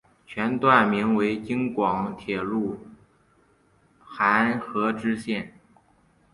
[0.25, 2.79] 全段名为京广铁路
[4.17, 5.59] 邯和支线。